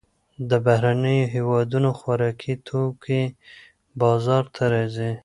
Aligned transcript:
د 0.49 0.51
بهرنیو 0.65 1.31
هېوادونو 1.35 1.89
خوراکي 1.99 2.53
توکي 2.67 3.23
بازار 4.01 4.43
ته 4.55 4.63
راځي. 4.73 5.11